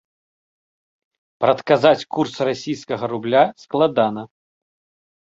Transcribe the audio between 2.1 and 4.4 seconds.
курс расійскага рубля складана.